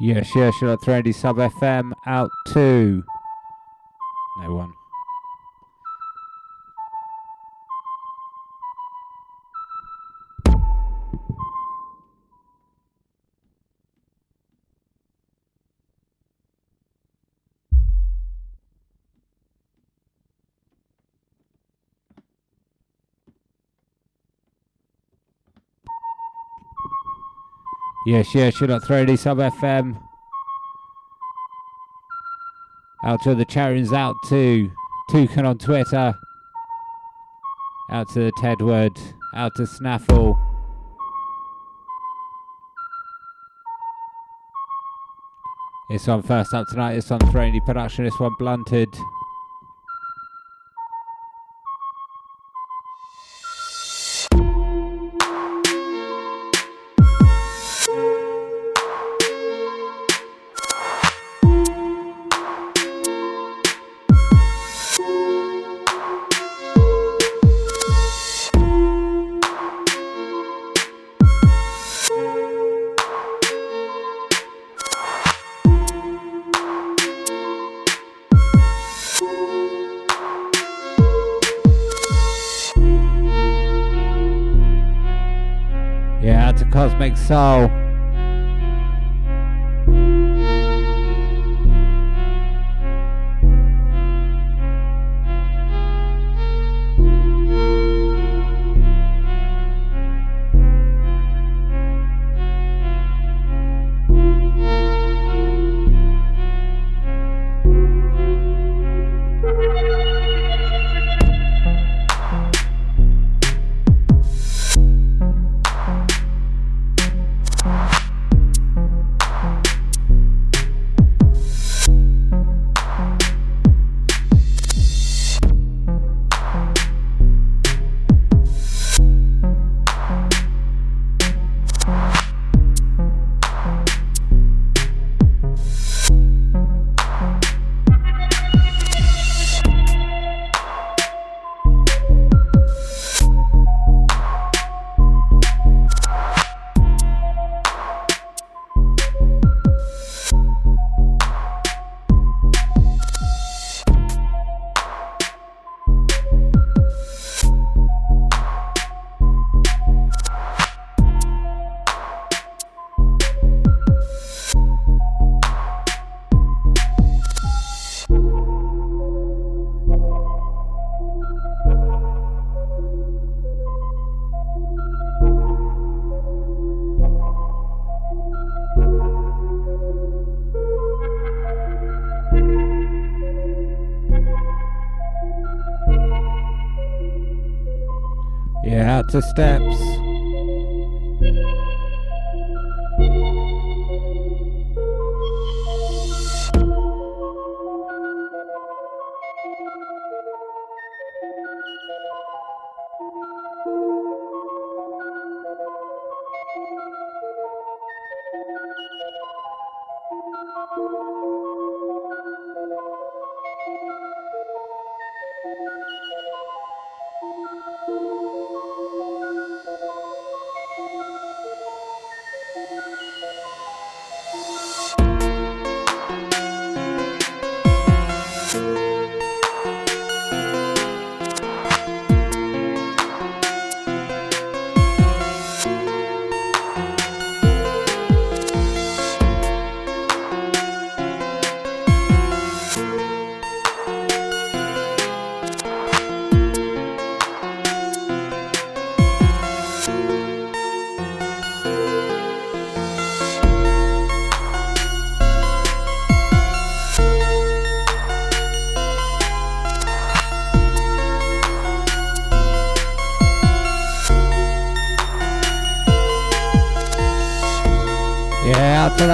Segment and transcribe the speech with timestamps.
[0.00, 3.02] Yes, yes, you're at 3 Sub FM out to
[4.40, 4.72] no one.
[28.12, 29.98] Yes, yes, you're at 3 Sub FM.
[33.06, 34.70] Out to the Charons, out to
[35.10, 36.12] Toucan on Twitter.
[37.90, 39.00] Out to Tedward,
[39.34, 40.36] out to Snaffle.
[45.88, 48.94] This one first up tonight, this one Threnody Production, this one Blunted.
[87.28, 87.71] Cosmic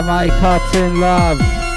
[0.09, 1.68] my cartoon love.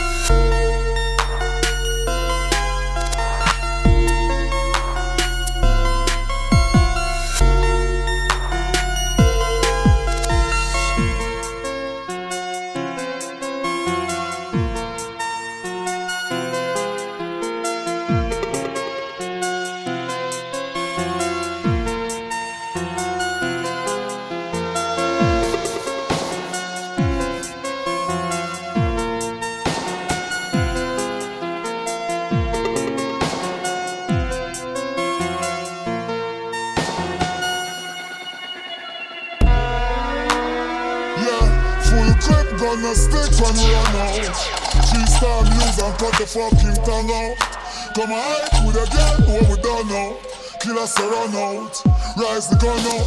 [50.81, 51.79] A run out.
[52.17, 53.05] Rise the gun out.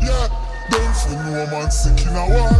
[0.00, 0.28] Yeah,
[0.70, 2.51] don't feel no man sick in a war.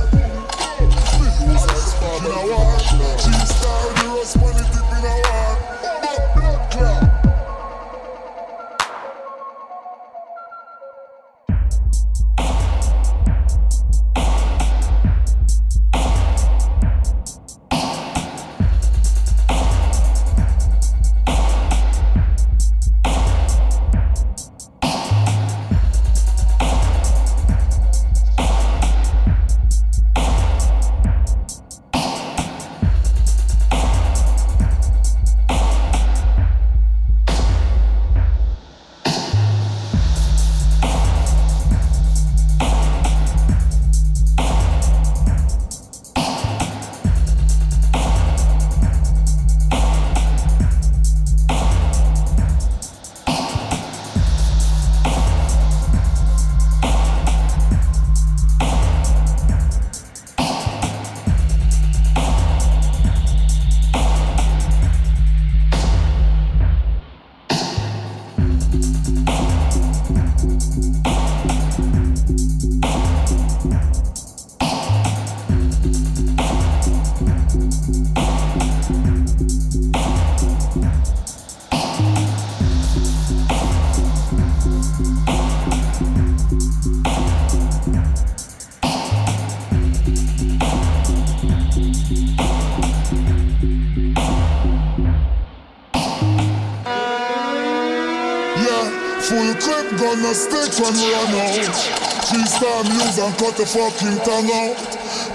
[103.62, 104.75] The fucking tongue out.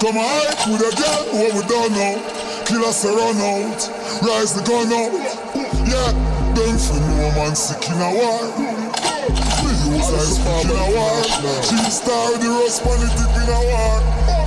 [0.00, 2.20] Come on, with a girl, what we don't know.
[2.66, 3.80] Kill us a run out.
[4.20, 5.12] Rise the gun out.
[5.88, 6.12] Yeah,
[6.52, 8.44] them for no man sick in a war.
[9.64, 11.22] We use as farm in a war.
[11.64, 14.37] G-star, the rust money dip in a war.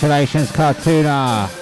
[0.00, 1.59] Congratulations, Cartoona.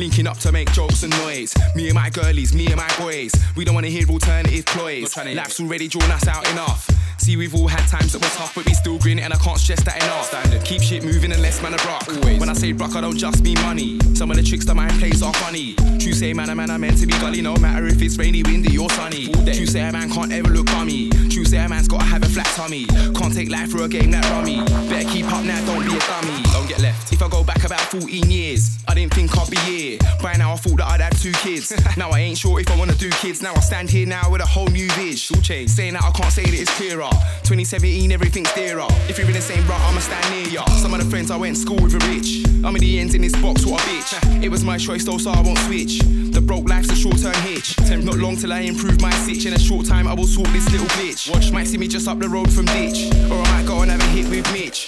[0.00, 1.54] Linking up to make jokes and noise.
[1.76, 3.32] Me and my girlies, me and my boys.
[3.54, 5.14] We don't wanna hear alternative ploys.
[5.14, 6.88] Life's already drawn us out enough.
[7.18, 9.58] See, we've all had times that were tough, but we still grin and I can't
[9.58, 10.24] stress that enough.
[10.24, 10.64] Standard.
[10.64, 12.08] Keep shit moving unless man a rock.
[12.08, 12.40] Always.
[12.40, 14.00] When I say rock, I don't just mean money.
[14.14, 15.74] Some of the tricks that my plays are funny.
[15.98, 18.42] True say man, a man, I'm meant to be gully, no matter if it's rainy,
[18.42, 19.28] windy, or sunny.
[19.28, 21.10] True say a man can't ever look bummy.
[21.28, 22.86] True say a man's gotta have a flat tummy.
[22.86, 24.64] Can't take life for a game that rummy.
[24.88, 26.42] Better keep up now, don't be a dummy.
[26.54, 27.12] Don't get left.
[27.12, 28.78] If I go back about 14 years,
[29.10, 29.98] didn't think I'd be here.
[30.22, 31.72] By now I thought that I'd have two kids.
[31.96, 33.42] now I ain't sure if I wanna do kids.
[33.42, 35.36] Now I stand here now with a whole new vision.
[35.36, 35.70] All change.
[35.70, 37.10] Saying that I can't say that it's clearer.
[37.44, 38.86] 2017, everything's dearer.
[39.08, 40.64] If you're in the same route, I'ma stand near ya.
[40.82, 42.44] Some of the friends I went to school with are rich.
[42.64, 44.10] I'm in the ends in this box, what a bitch.
[44.40, 45.98] It was my choice though, so I won't switch.
[46.32, 47.78] The broke life's a short term hitch.
[47.90, 49.44] Not long till I improve my sitch.
[49.44, 51.30] In a short time, I will sort this little glitch.
[51.30, 53.12] Watch, might see me just up the road from ditch.
[53.30, 54.79] Or I might go and have a hit with Mitch.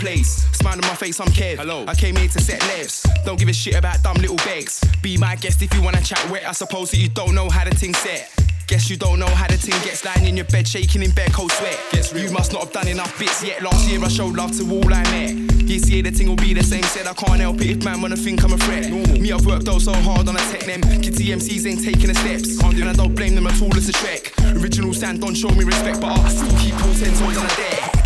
[0.00, 1.56] Live in a place, smile on my face, I'm Kev.
[1.56, 1.84] Hello.
[1.86, 3.06] I came here to set levs.
[3.24, 4.80] Don't give a shit about dumb little begs.
[5.02, 6.44] Be my guest if you wanna chat wet.
[6.46, 8.32] I suppose that you don't know how the thing set.
[8.66, 11.32] Guess you don't know how the thing gets lying in your bed, shaking in bed,
[11.32, 11.78] cold sweat.
[11.92, 12.24] Gets real.
[12.24, 13.62] You must not have done enough bits yet.
[13.62, 15.66] Last year I showed love to all I met.
[15.66, 16.84] This year the thing will be the same.
[16.84, 18.88] Said I can't help it if man wanna think I'm a threat.
[18.88, 19.20] Normal.
[19.20, 20.80] Me, I've worked out so hard on a tech them.
[21.02, 22.58] Kitty MCs ain't taking the steps.
[22.58, 24.32] Can't do and I don't blame them at all, it's a trek.
[24.56, 27.54] Original stand don't show me respect, but I still keep all ten toes on the
[27.56, 28.00] deck.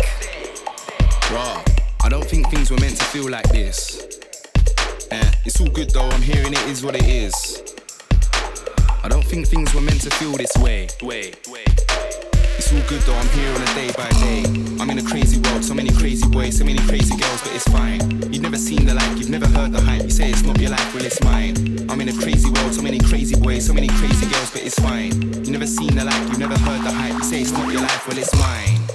[1.25, 1.64] Bruh,
[2.05, 3.97] I don't think things were meant to feel like this.
[5.09, 7.63] Eh, it's all good though, I'm hearing it is what it is.
[9.03, 10.87] I don't think things were meant to feel this way.
[11.01, 11.65] Way, way.
[12.61, 14.43] It's all good though, I'm here on a day by day.
[14.79, 17.67] I'm in a crazy world, so many crazy boys, so many crazy girls, but it's
[17.69, 18.01] fine.
[18.31, 20.03] You've never seen the like, you've never heard the hype.
[20.03, 21.89] You say it's not your life, well it's mine.
[21.89, 24.77] I'm in a crazy world, so many crazy boys, so many crazy girls, but it's
[24.77, 25.11] fine.
[25.41, 27.13] You've never seen the like, you've never heard the hype.
[27.13, 28.94] You say it's not your life, well it's mine.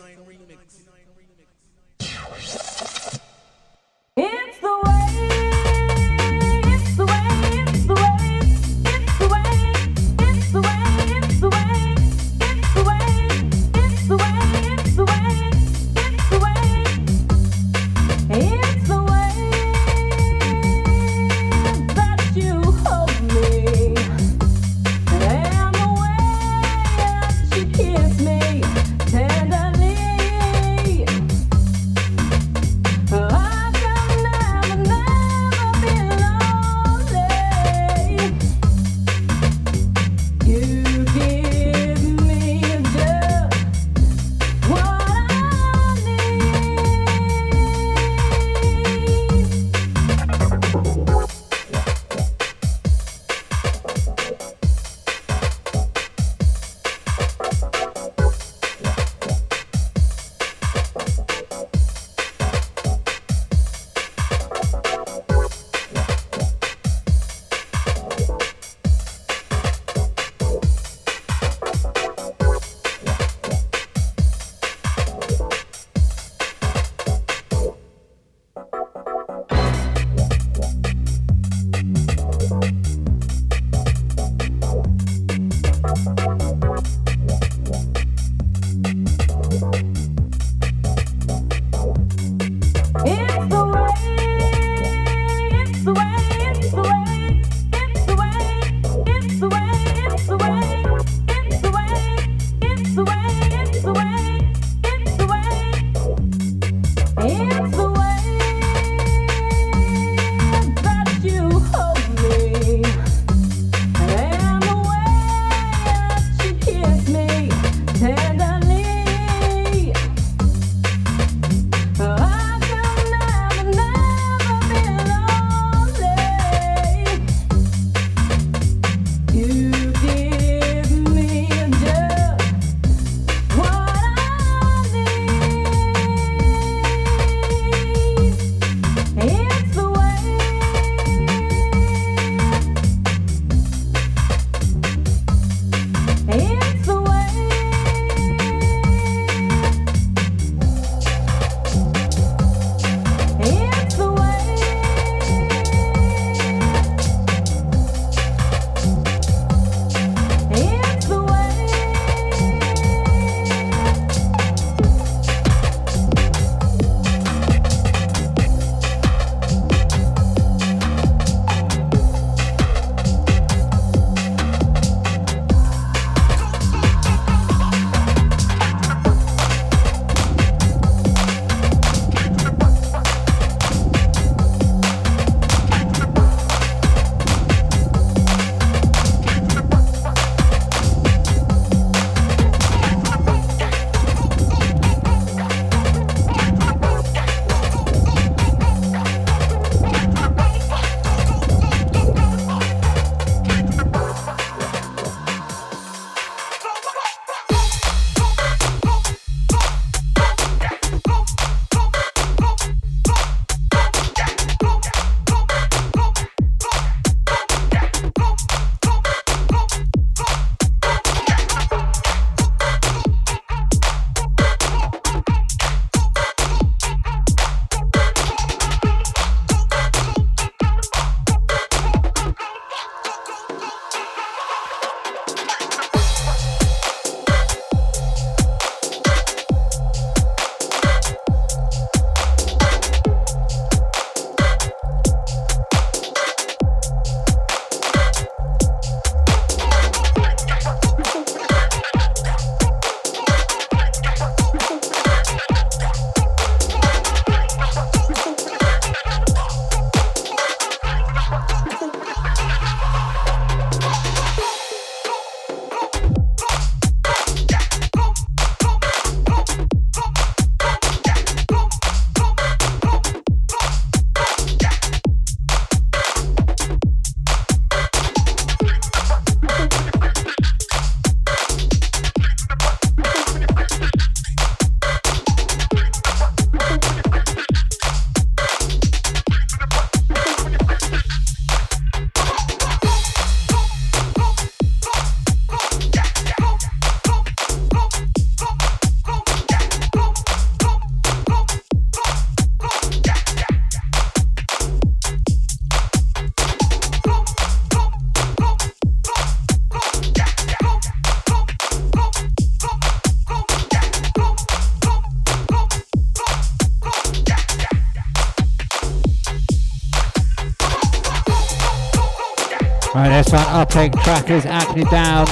[324.11, 325.27] Optic Trackers, Acne Down.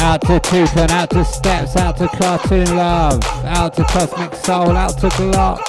[0.00, 4.98] Out to Tupan, out to Steps, out to Cartoon Love, out to Cosmic Soul, out
[4.98, 5.60] to Glock.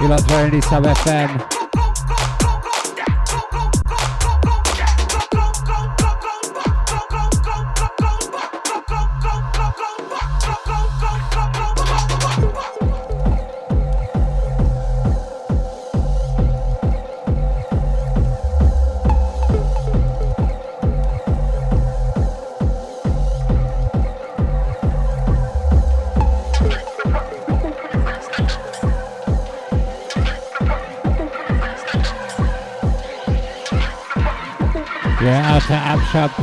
[0.00, 1.59] You lot very Sub FM.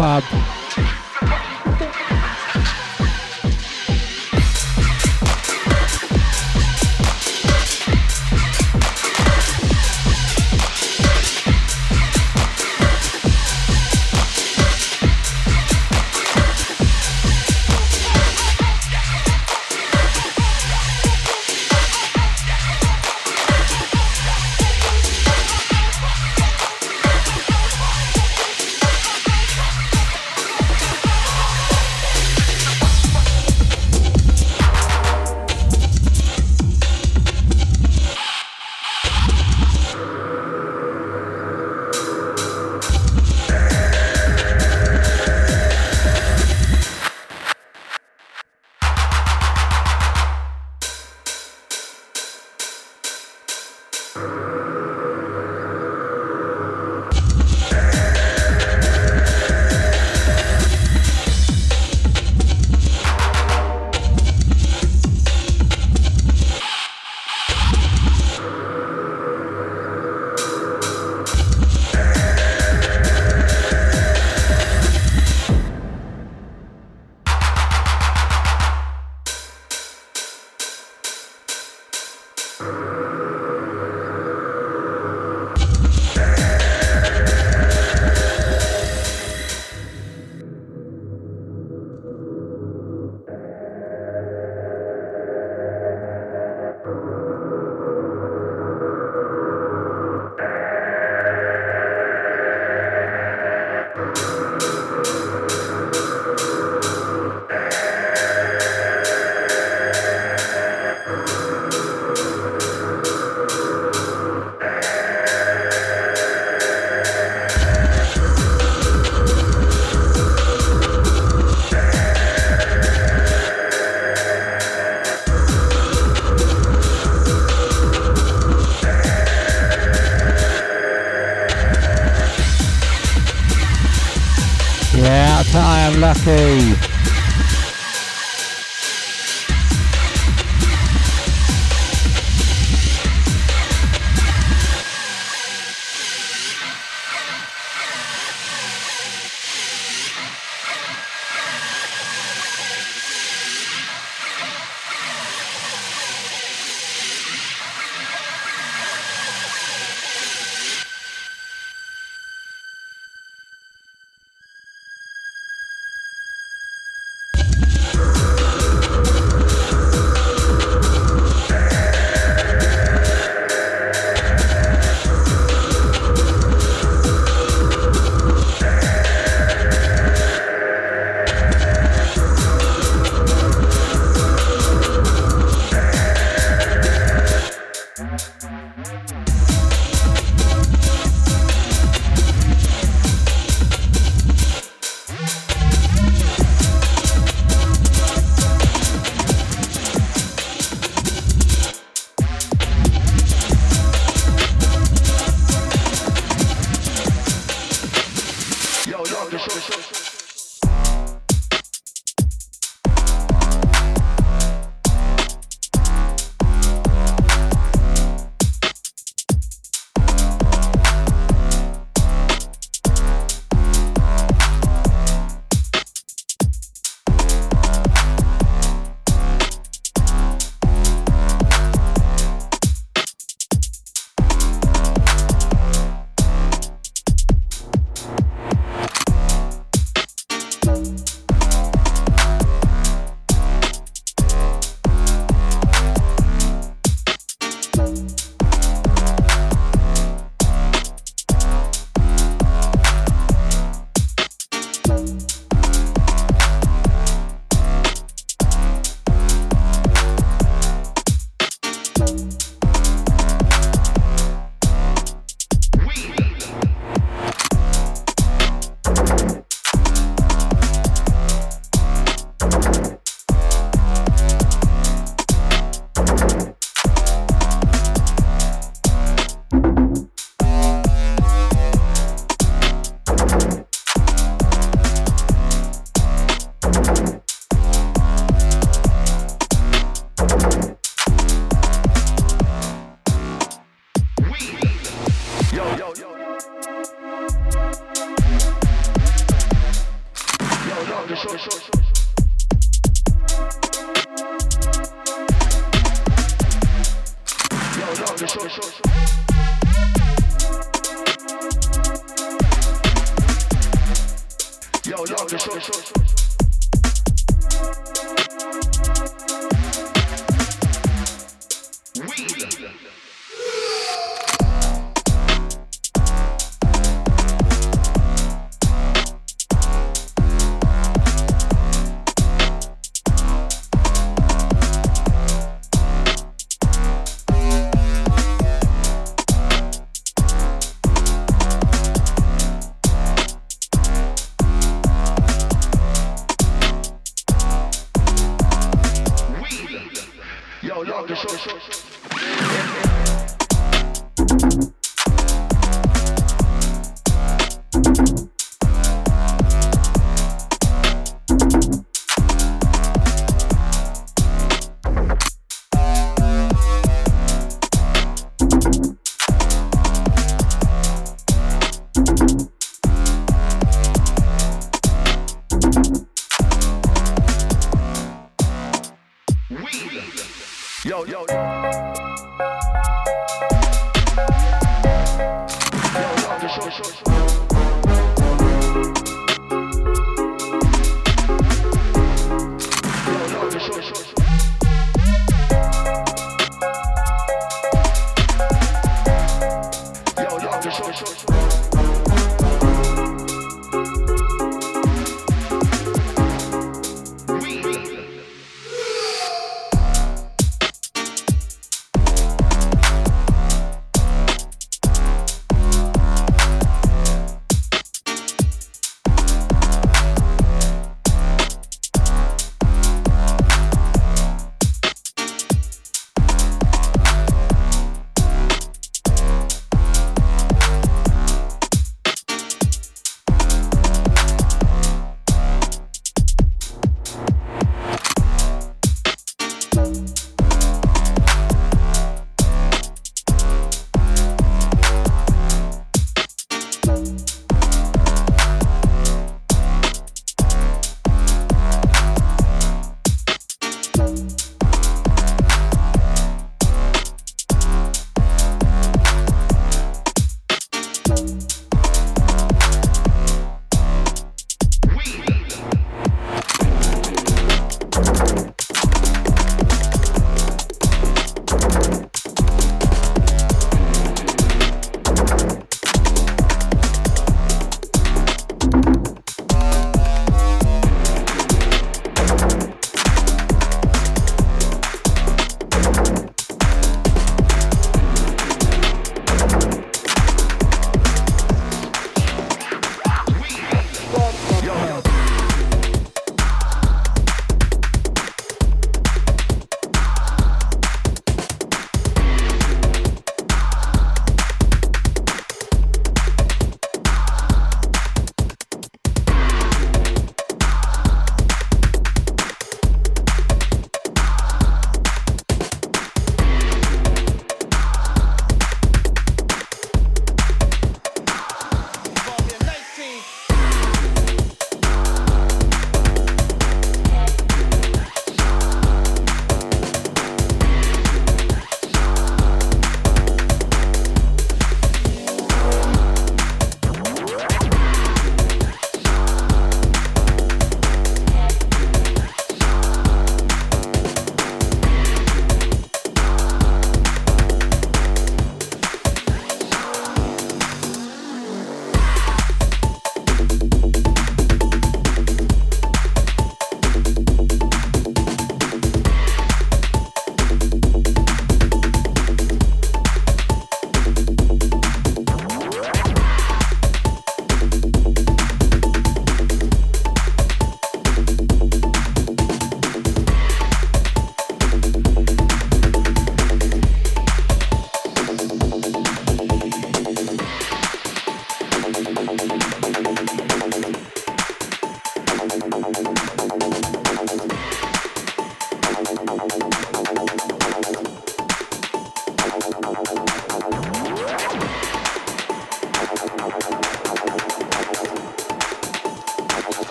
[0.00, 0.49] Club.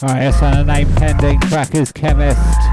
[0.00, 2.67] Alright, yes, on a name pending, Trackers Chemist.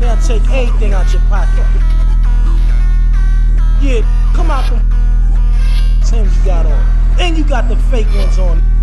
[0.00, 1.64] They'll take anything out your pocket.
[3.80, 4.02] Yeah,
[4.34, 4.80] come out the.
[6.04, 7.18] Tims you got on.
[7.18, 8.75] And you got the fake ones on.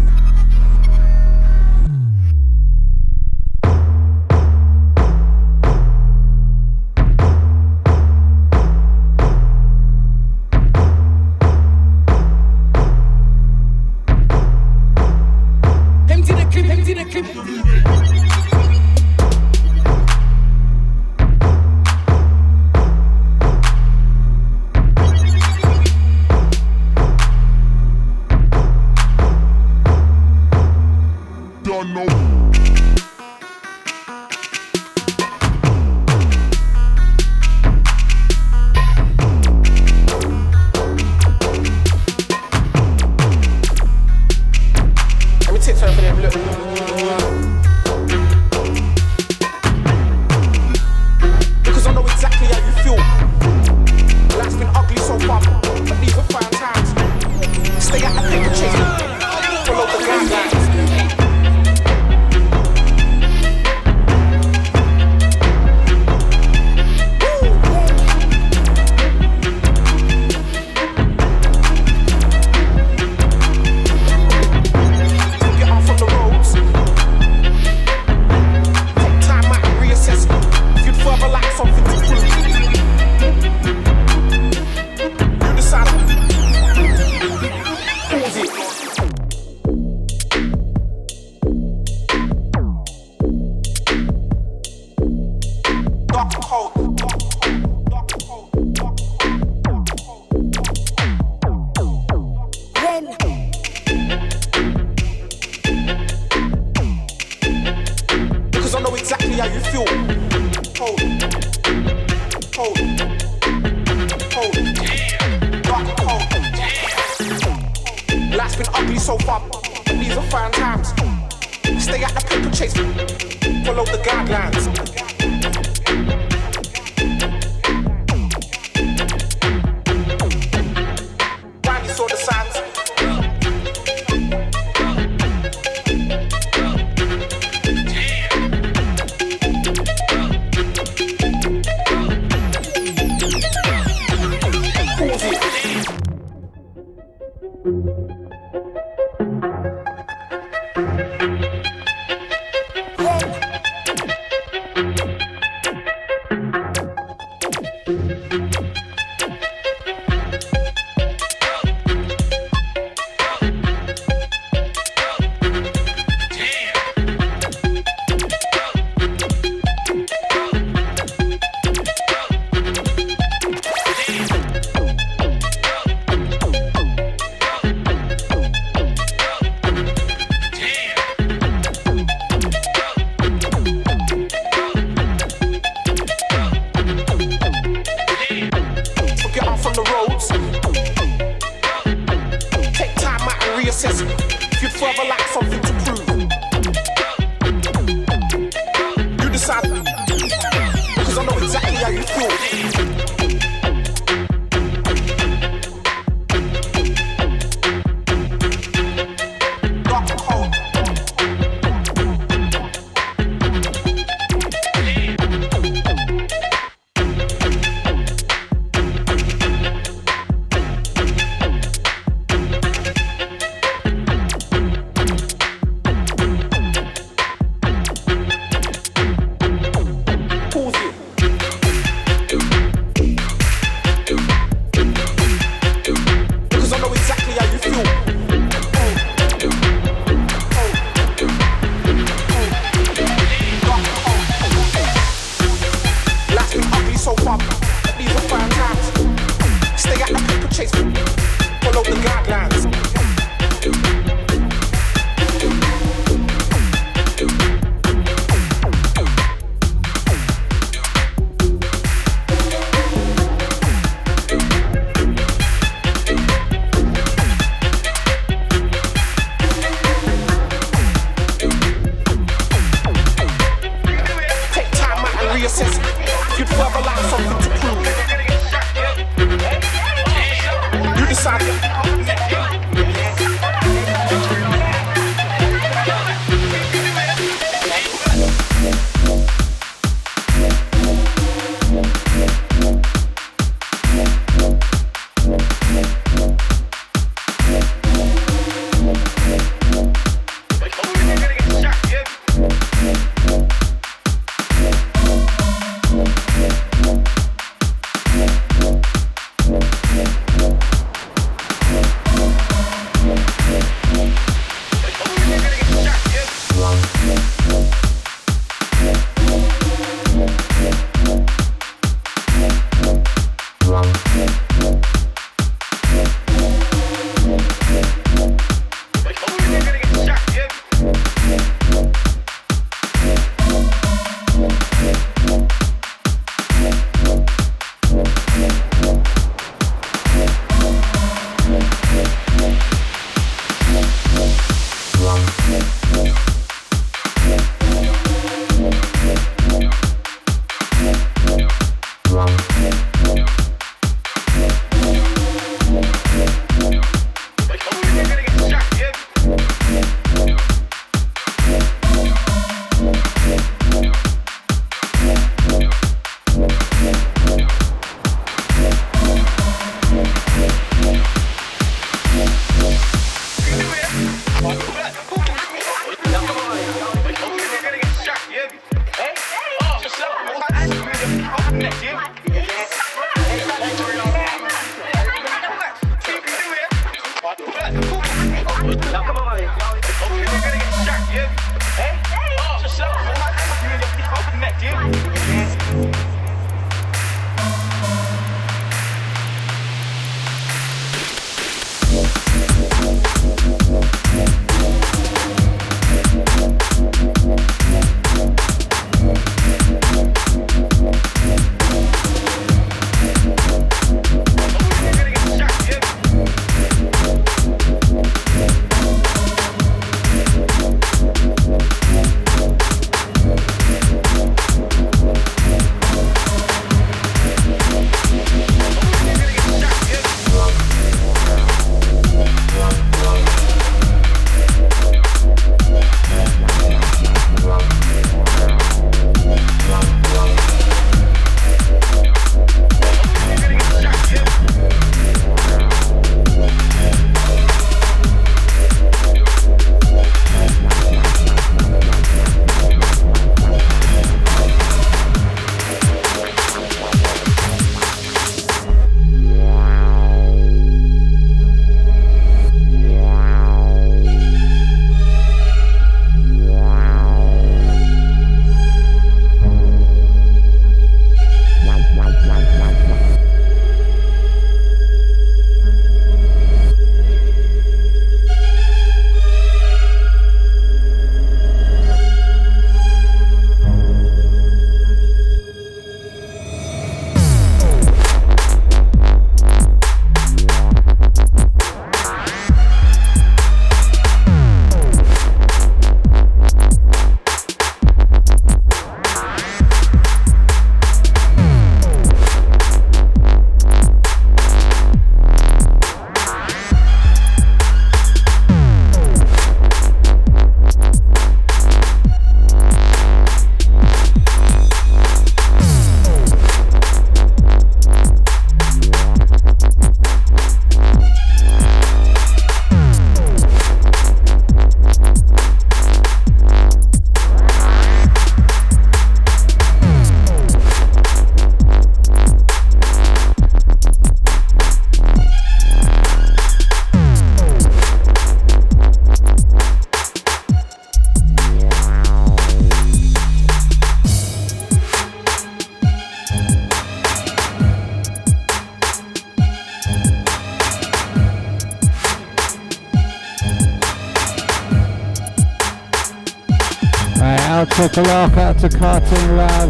[557.94, 559.70] To Clock, out to Cartoon Love,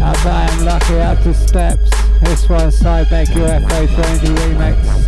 [0.00, 1.90] out to I Am Lucky, out to Steps.
[2.22, 5.04] This one, Cybeck UFO Brandy remix.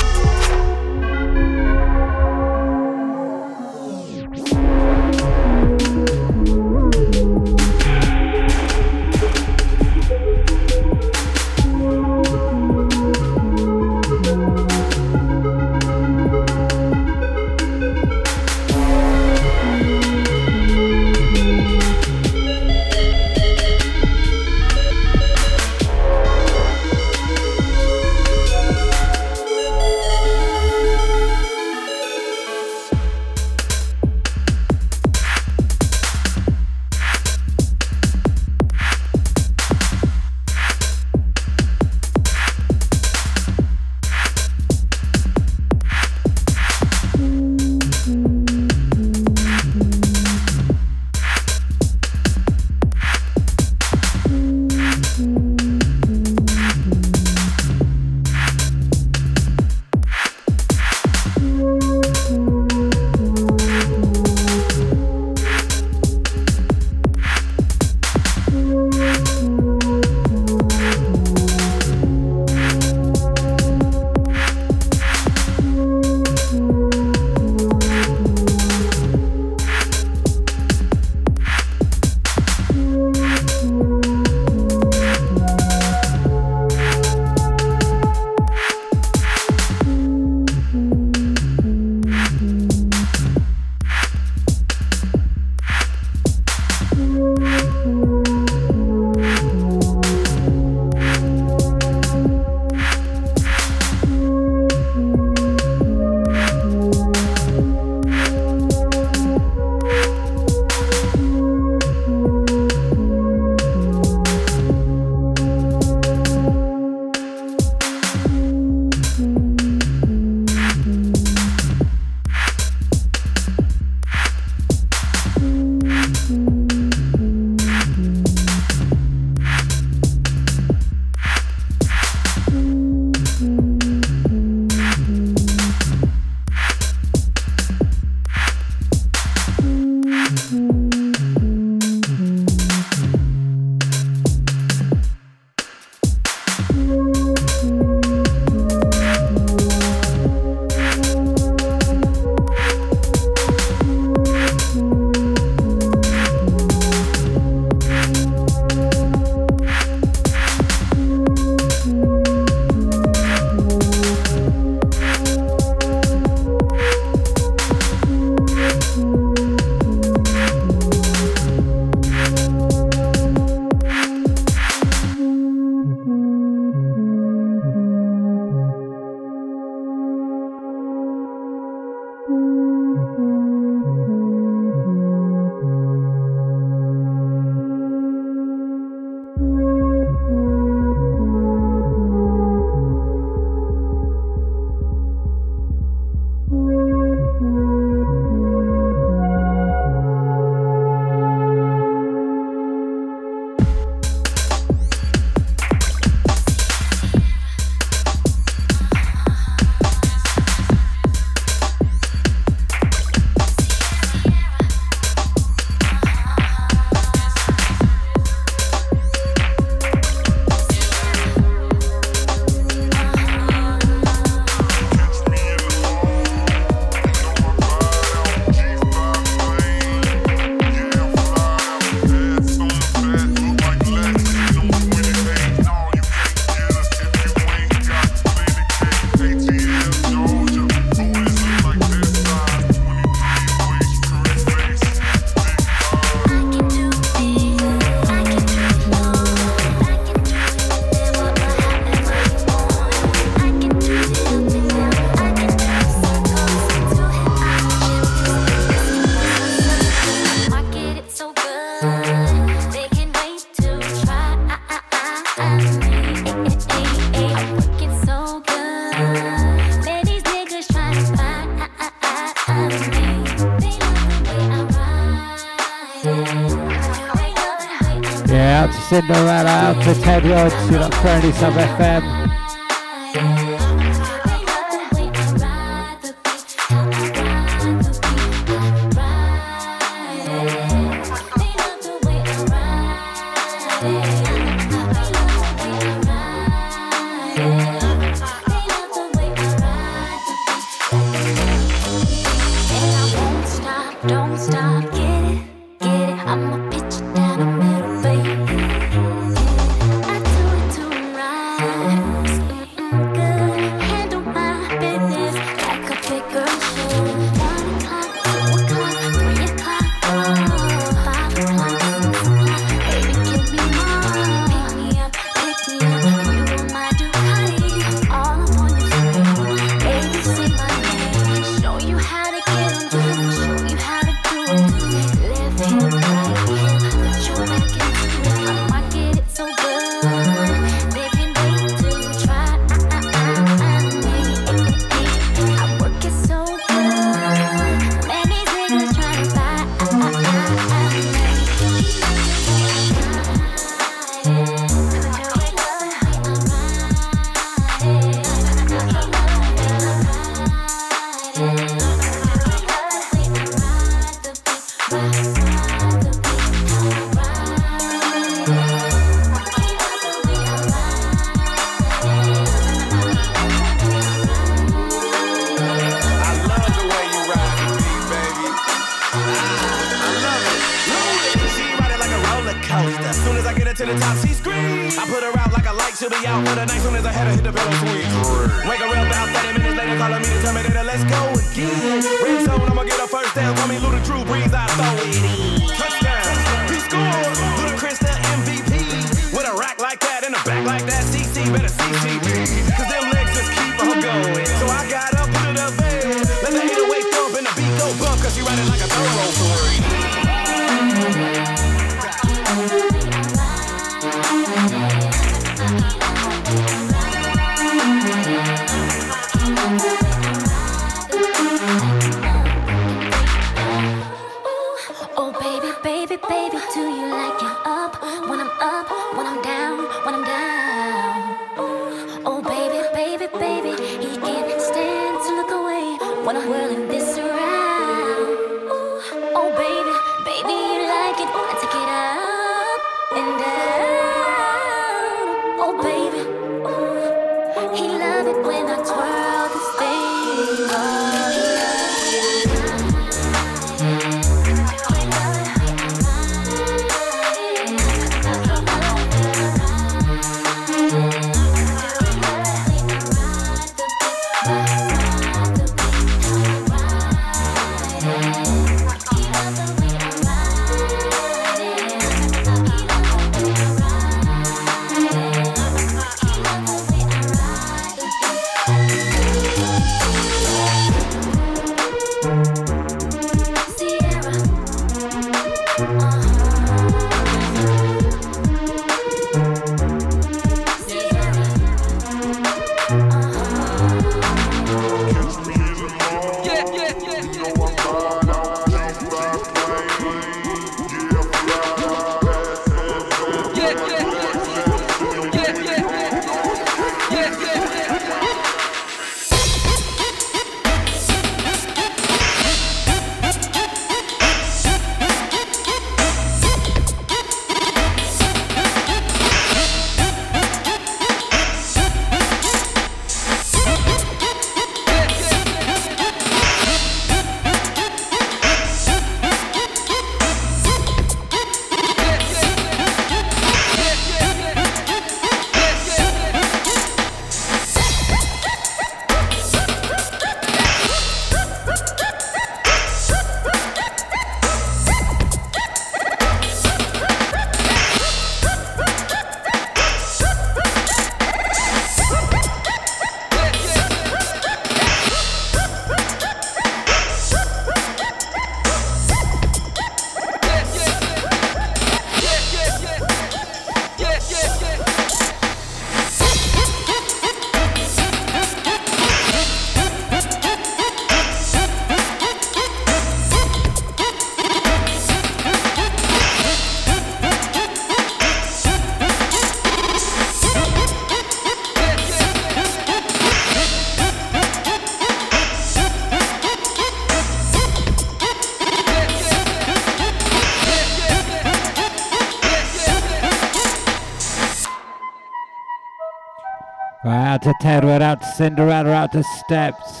[597.60, 600.00] Tedward out to Cinderella, out to Steps.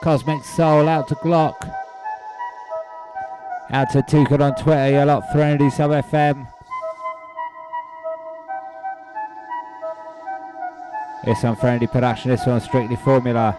[0.00, 1.56] Cosmic Soul out to Glock.
[3.70, 6.46] Out to Tucon on Twitter, you're lot Threnody Sub FM.
[11.24, 13.56] It's on Threnody Production, this one's Strictly Formula.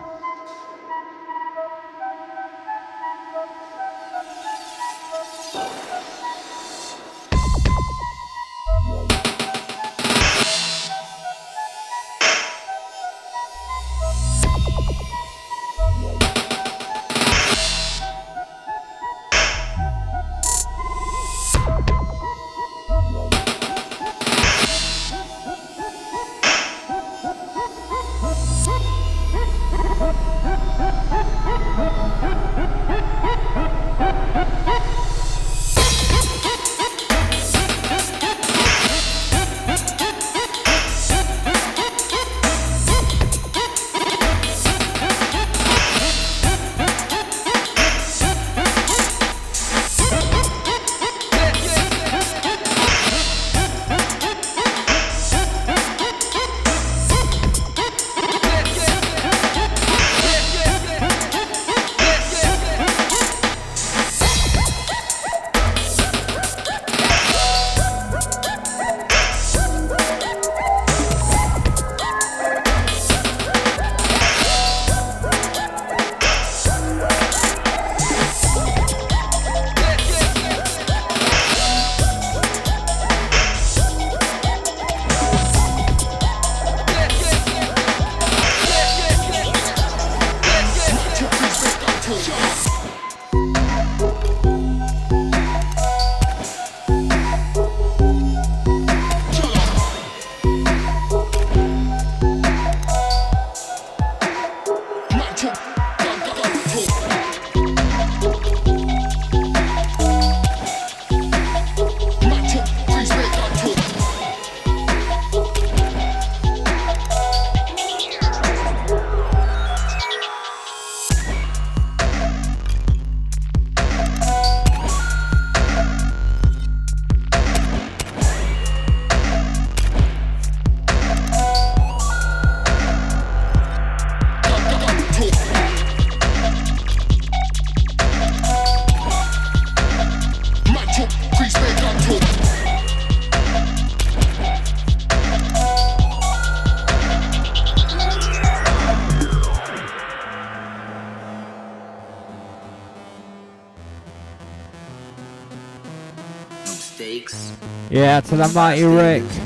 [158.44, 159.43] I'm might wreck.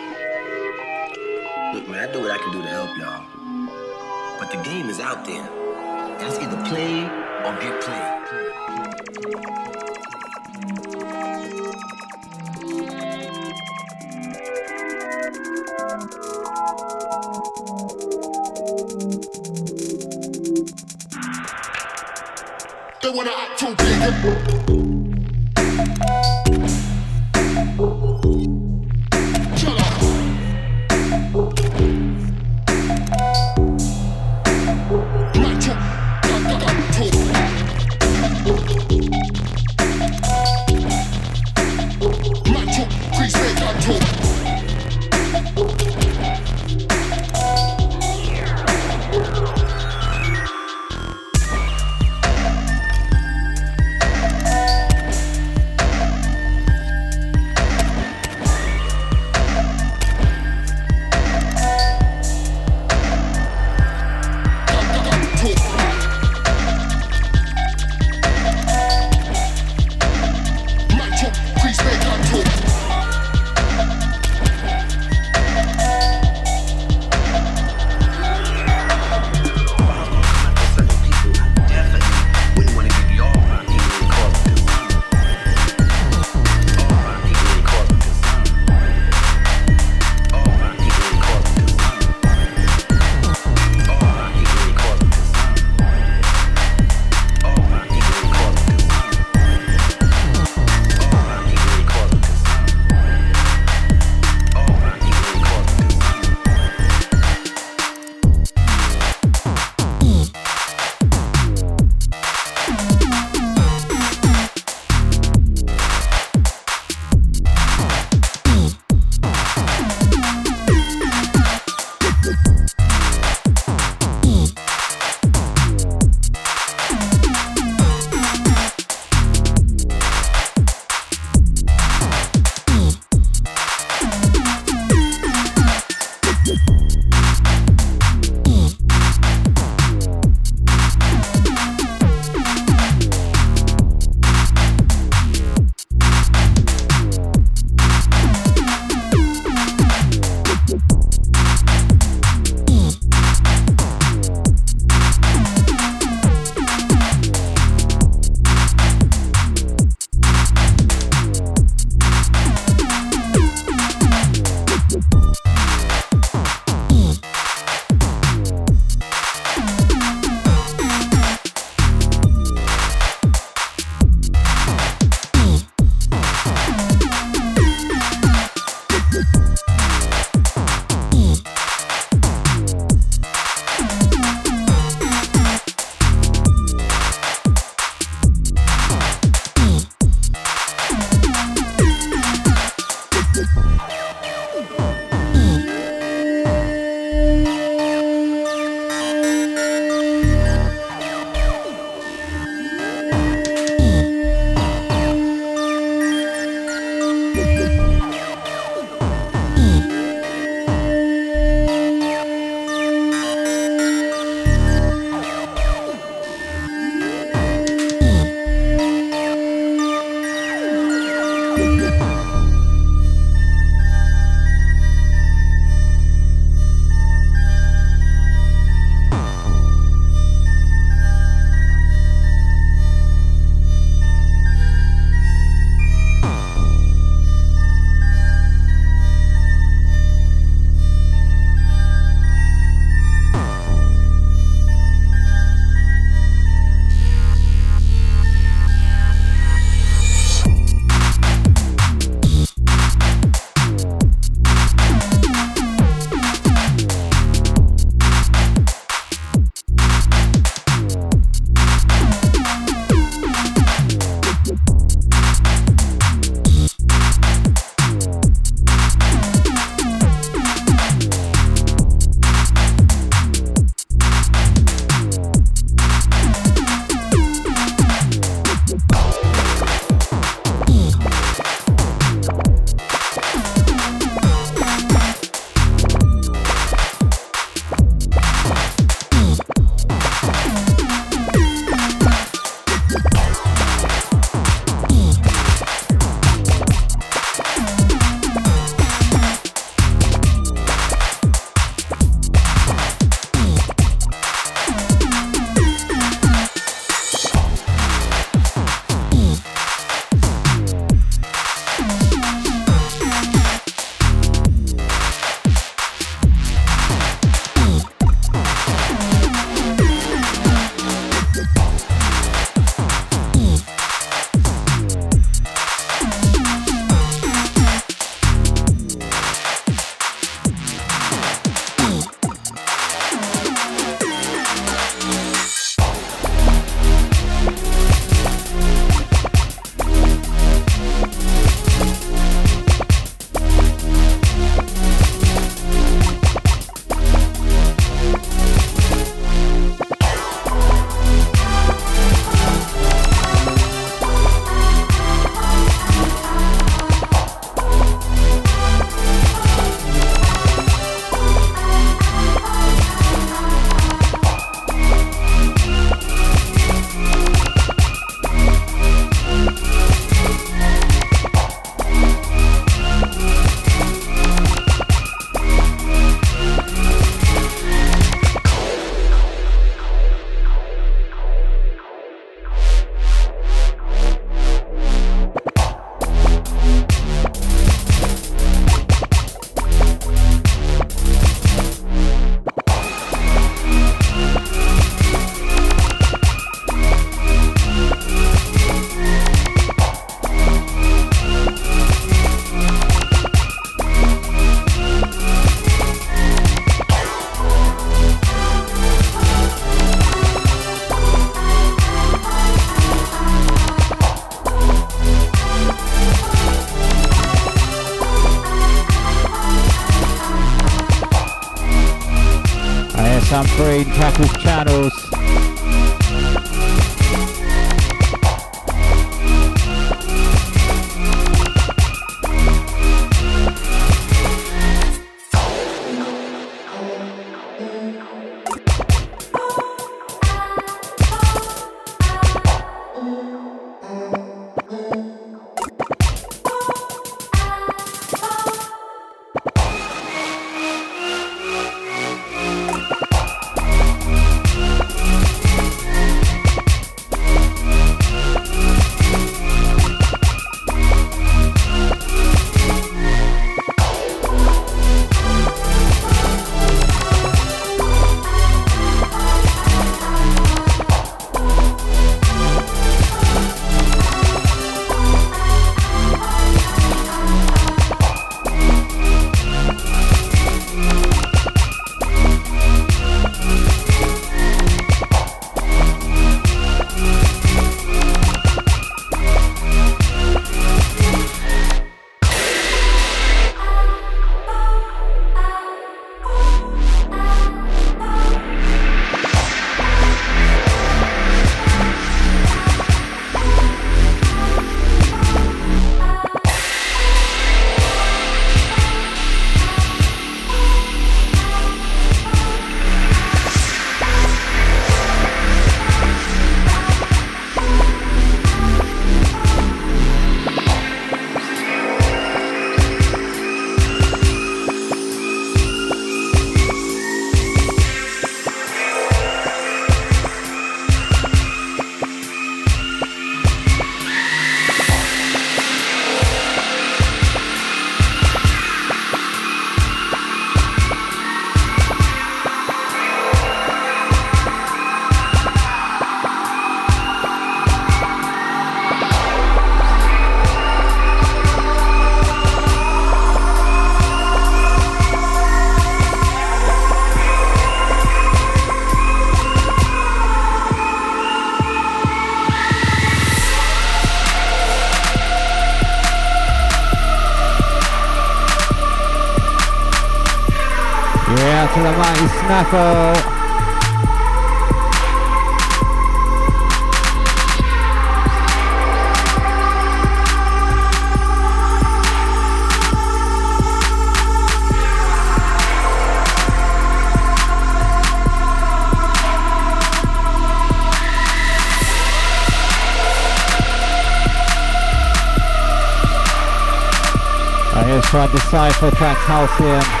[598.01, 600.00] Just tried the Cypher track Halcyon.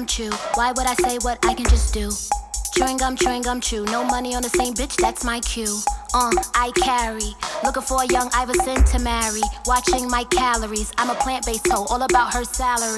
[0.00, 0.30] Gum, chew.
[0.54, 2.10] Why would I say what I can just do?
[2.74, 3.84] Chewing gum, chewing gum, chew.
[3.86, 5.78] No money on the same bitch, that's my cue.
[6.14, 7.34] Uh, I carry.
[7.64, 9.42] Looking for a young Iverson to marry.
[9.66, 10.92] Watching my calories.
[10.96, 12.96] I'm a plant based hoe, all about her salary.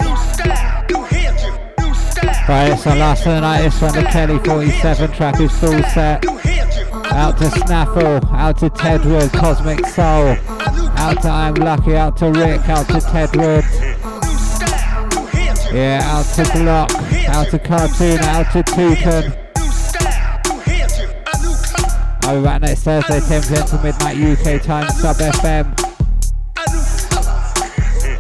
[2.49, 3.63] Right, it's our last one tonight.
[3.63, 6.25] This one, the Kelly 47 track is full set.
[7.07, 10.37] Out to Snaffle, out to Tedward, Cosmic Soul.
[10.97, 13.92] Out to I'm Lucky, out to Rick, out to Tedward.
[15.73, 16.91] Yeah, out to Glock,
[17.29, 19.33] out to Cartoon, out to Toucan.
[22.25, 25.73] I'll be back next Thursday, 10 pm to midnight UK time, sub FM.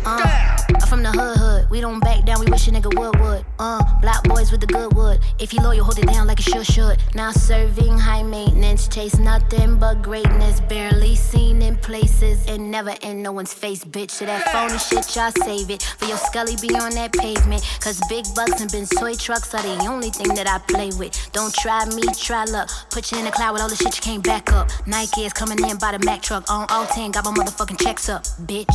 [0.06, 3.31] Uh, from the hood hood, we don't back down, we wish a nigga would would.
[3.58, 5.20] Uh, black boys with the good wood.
[5.38, 6.98] If you loyal, hold it down like it sure should.
[7.14, 10.60] Now serving high maintenance, chase nothing but greatness.
[10.60, 14.10] Barely seen in places and never in no one's face, bitch.
[14.10, 15.82] So that phony shit, y'all save it.
[15.98, 17.62] For your scully be on that pavement.
[17.80, 21.12] Cause big bucks and been toy trucks are the only thing that I play with.
[21.32, 22.68] Don't try me, try luck.
[22.90, 24.70] Put you in the cloud with all the shit you can't back up.
[24.86, 26.50] Nike is coming in by the Mack truck.
[26.50, 28.68] On all 10, got my motherfucking checks up, bitch.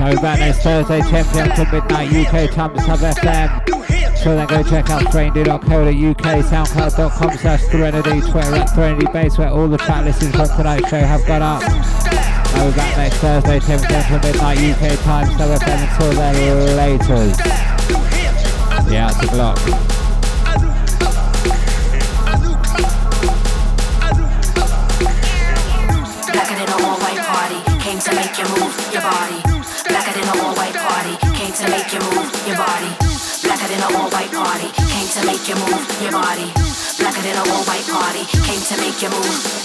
[0.00, 4.18] I'll be back next Thursday, 10 pm to midnight UK time to sub FM.
[4.18, 9.68] So then go check out threnody.co.uk, soundcloud.com slash Threnody, Twitter at Threnody Base, where all
[9.68, 11.62] the track listings from tonight's show have gone up.
[11.64, 15.92] I'll be back next Thursday, 10 pm to midnight UK time, sub FM.
[15.92, 17.14] Until then, later.
[18.90, 19.58] Yeah, it's a block.
[27.98, 29.47] To make you move your body.
[31.58, 32.86] To make you move your body.
[33.42, 36.52] Blacker than an all-white party, came to make you move your body.
[36.98, 39.58] Blacker than an all-white party, came to make you move.